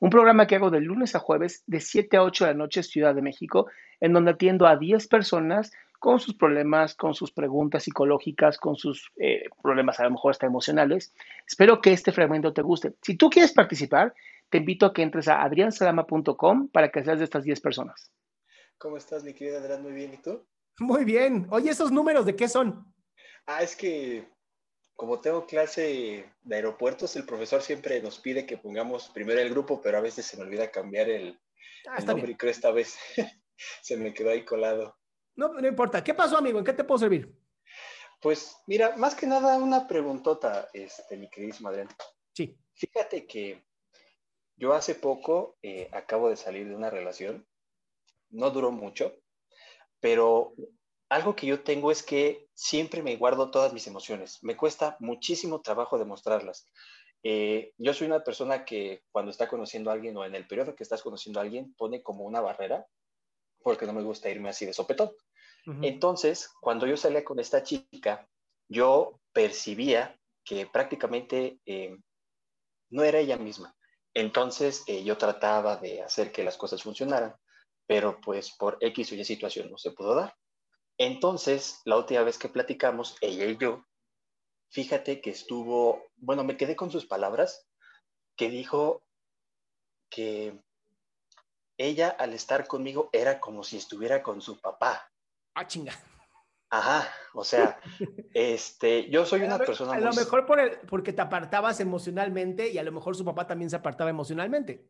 [0.00, 2.82] un programa que hago de lunes a jueves de 7 a 8 de la noche
[2.82, 3.70] Ciudad de México,
[4.00, 9.12] en donde atiendo a 10 personas con sus problemas, con sus preguntas psicológicas, con sus
[9.18, 11.12] eh, problemas a lo mejor hasta emocionales.
[11.46, 12.94] Espero que este fragmento te guste.
[13.02, 14.14] Si tú quieres participar,
[14.48, 18.10] te invito a que entres a adriansalama.com para que seas de estas 10 personas.
[18.78, 19.82] ¿Cómo estás, mi querida Adrián?
[19.82, 20.42] Muy bien, ¿y tú?
[20.78, 21.46] Muy bien.
[21.50, 22.90] Oye, ¿esos números de qué son?
[23.46, 24.26] Ah, es que
[25.00, 29.80] como tengo clase de aeropuertos, el profesor siempre nos pide que pongamos primero el grupo,
[29.80, 31.40] pero a veces se me olvida cambiar el,
[31.88, 32.98] ah, nombre y creo esta vez
[33.80, 34.94] se me quedó ahí colado.
[35.36, 36.04] No, no importa.
[36.04, 36.58] ¿Qué pasó, amigo?
[36.58, 37.34] ¿En qué te puedo servir?
[38.20, 41.88] Pues mira, más que nada una preguntota, este, mi queridísimo Adrián.
[42.34, 42.58] Sí.
[42.74, 43.64] Fíjate que
[44.56, 47.48] yo hace poco eh, acabo de salir de una relación.
[48.28, 49.16] No duró mucho,
[49.98, 50.52] pero
[51.10, 54.38] algo que yo tengo es que siempre me guardo todas mis emociones.
[54.42, 56.70] Me cuesta muchísimo trabajo demostrarlas.
[57.22, 60.74] Eh, yo soy una persona que cuando está conociendo a alguien o en el periodo
[60.74, 62.86] que estás conociendo a alguien pone como una barrera
[63.62, 65.10] porque no me gusta irme así de sopetón.
[65.82, 68.26] Entonces, cuando yo salía con esta chica,
[68.66, 71.98] yo percibía que prácticamente eh,
[72.88, 73.76] no era ella misma.
[74.14, 77.36] Entonces, eh, yo trataba de hacer que las cosas funcionaran,
[77.86, 80.34] pero pues por X o Y situación no se pudo dar.
[81.00, 83.86] Entonces, la última vez que platicamos, ella y yo,
[84.70, 87.66] fíjate que estuvo, bueno, me quedé con sus palabras,
[88.36, 89.02] que dijo
[90.10, 90.62] que
[91.78, 95.10] ella al estar conmigo era como si estuviera con su papá.
[95.54, 95.94] Ah, chinga.
[96.68, 97.80] Ajá, o sea,
[98.34, 102.82] este, yo soy una persona A lo mejor por porque te apartabas emocionalmente y a
[102.82, 104.86] lo mejor su papá también se apartaba emocionalmente.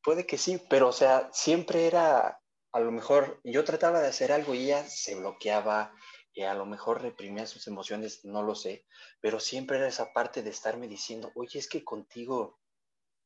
[0.00, 2.40] Puede que sí, pero o sea, siempre era
[2.74, 5.94] a lo mejor yo trataba de hacer algo y ella se bloqueaba
[6.32, 8.84] y a lo mejor reprimía sus emociones, no lo sé,
[9.20, 12.58] pero siempre era esa parte de estarme diciendo, oye, es que contigo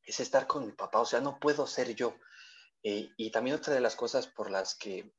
[0.03, 2.15] es estar con mi papá, o sea, no puedo ser yo.
[2.83, 5.11] Eh, y también otra de las cosas por las que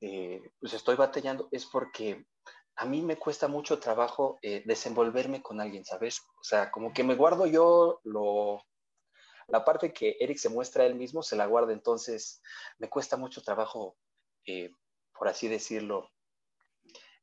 [0.00, 2.26] eh, pues estoy batallando es porque
[2.74, 6.22] a mí me cuesta mucho trabajo eh, desenvolverme con alguien, ¿sabes?
[6.40, 8.64] O sea, como que me guardo yo lo,
[9.50, 12.42] la parte que Eric se muestra él mismo se la guarda, entonces
[12.78, 13.96] me cuesta mucho trabajo,
[14.46, 14.70] eh,
[15.12, 16.10] por así decirlo,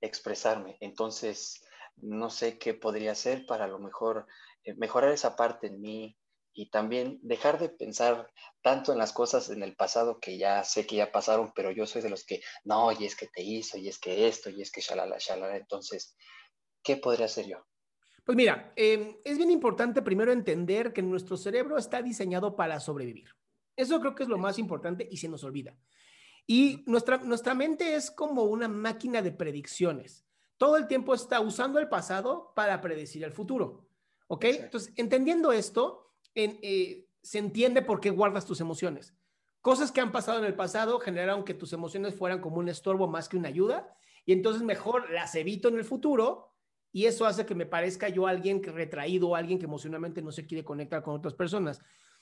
[0.02, 0.78] expresarme.
[0.80, 1.64] Entonces,
[1.98, 4.28] no sé qué podría hacer para a lo mejor
[4.64, 6.18] eh, mejorar esa parte en mí
[6.54, 8.32] y también dejar de pensar
[8.64, 11.86] tanto en las cosas en el pasado que ya sé que ya pasaron, pero yo
[11.86, 14.62] soy de los que, no, y es que te hizo, y es que esto, y
[14.62, 15.56] es que shalala, shalala.
[15.56, 16.16] Entonces,
[16.84, 17.64] ¿qué podría hacer yo?
[18.28, 23.30] Pues mira, em, es bien importante primero entender que nuestro cerebro está diseñado para sobrevivir.
[23.78, 25.78] Eso creo que es lo más importante y se nos olvida.
[26.46, 30.26] Y nuestra, nuestra mente es como una máquina de predicciones.
[30.58, 33.88] Todo el tiempo está usando el pasado para predecir el futuro.
[34.28, 34.44] ¿Ok?
[34.44, 39.16] Entonces, entendiendo esto, eh, se entiende por qué guardas tus emociones.
[39.62, 43.08] Cosas que han pasado en el pasado generaron que tus emociones fueran como un estorbo
[43.08, 43.96] más que una ayuda.
[44.26, 46.57] Y entonces mejor las evito en el futuro
[46.92, 50.46] y eso hace que me parezca yo alguien que retraído, alguien que emocionalmente no se
[50.46, 51.80] quiere conectar con otras personas.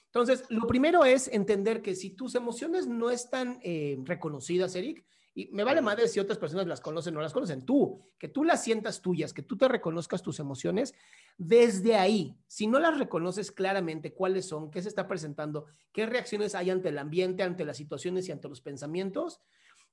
[0.07, 5.05] Entonces, lo primero es entender que si tus emociones no están eh, reconocidas, Eric,
[5.37, 8.29] y me vale madre si otras personas las conocen o no las conocen, tú, que
[8.29, 10.93] tú las sientas tuyas, que tú te reconozcas tus emociones,
[11.37, 16.55] desde ahí, si no las reconoces claramente cuáles son, qué se está presentando, qué reacciones
[16.55, 19.41] hay ante el ambiente, ante las situaciones y ante los pensamientos,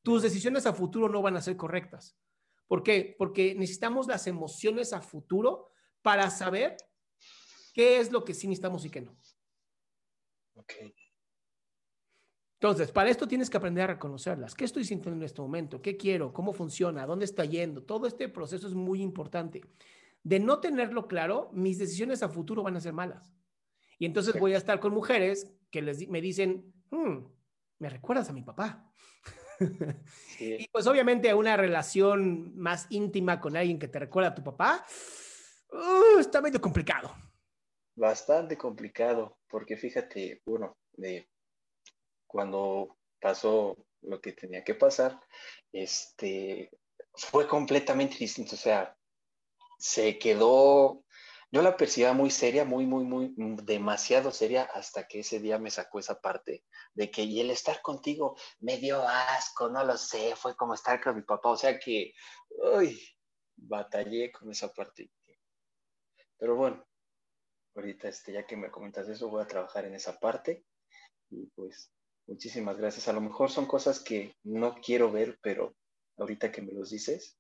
[0.03, 2.17] tus decisiones a futuro no van a ser correctas.
[2.67, 3.15] ¿Por qué?
[3.19, 5.71] Porque necesitamos las emociones a futuro
[6.03, 6.77] para saber
[7.73, 9.17] qué es lo que sí necesitamos y qué no.
[10.55, 10.73] Ok.
[12.63, 14.55] Entonces, para esto tienes que aprender a reconocerlas.
[14.55, 15.83] ¿Qué estoy sintiendo en este momento?
[15.83, 16.33] ¿Qué quiero?
[16.33, 17.07] ¿Cómo funciona?
[17.07, 17.83] ¿Dónde está yendo?
[17.83, 19.63] Todo este proceso es muy importante.
[20.23, 23.35] De no tenerlo claro, mis decisiones a futuro van a ser malas.
[23.99, 27.25] Y entonces voy a estar con mujeres que les, me dicen, hmm,
[27.81, 28.89] me recuerdas a mi papá.
[30.39, 30.57] Sí.
[30.61, 34.85] y pues obviamente una relación más íntima con alguien que te recuerda a tu papá,
[35.73, 37.15] uh, está medio complicado.
[37.95, 41.29] Bastante complicado, porque fíjate, uno, de
[42.27, 45.21] cuando pasó lo que tenía que pasar,
[45.73, 46.71] este,
[47.15, 48.55] fue completamente distinto.
[48.55, 48.97] O sea,
[49.79, 51.05] se quedó,
[51.53, 55.71] yo la percibía muy seria, muy, muy, muy, demasiado seria, hasta que ese día me
[55.71, 56.65] sacó esa parte
[56.95, 61.01] de que, y el estar contigo me dio asco, no lo sé, fue como estar
[61.01, 61.51] con mi papá.
[61.51, 62.13] O sea que,
[62.77, 63.01] uy,
[63.57, 65.11] batallé con esa parte.
[66.39, 66.85] Pero bueno,
[67.77, 70.65] ahorita, este, ya que me comentas eso, voy a trabajar en esa parte.
[71.31, 71.93] Y pues
[72.27, 73.09] Muchísimas gracias.
[73.09, 75.75] A lo mejor son cosas que no quiero ver, pero
[76.17, 77.39] ahorita que me los dices,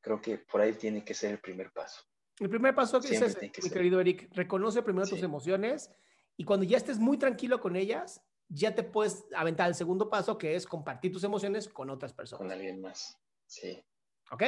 [0.00, 2.02] creo que por ahí tiene que ser el primer paso.
[2.40, 4.28] El primer paso es Siempre ese, que mi querido Eric.
[4.32, 5.24] Reconoce primero tus Sí.
[5.24, 5.90] emociones
[6.36, 10.36] y cuando ya estés muy tranquilo con ellas, ya te puedes aventar el segundo paso,
[10.38, 12.52] que es compartir tus emociones con otras Con personas.
[12.52, 13.18] alguien más.
[13.46, 13.82] Sí.
[14.30, 14.42] ¿Ok?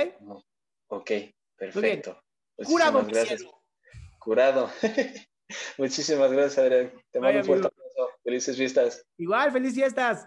[0.89, 1.11] Ok,
[1.57, 2.21] perfecto.
[2.65, 3.45] Curado, gracias.
[4.19, 4.71] Curado.
[5.79, 6.93] Muchísimas gracias, Adrián.
[7.11, 8.17] Te mando Bye, un fuerte abrazo.
[8.23, 9.07] Felices fiestas.
[9.19, 10.27] Igual, feliz fiestas.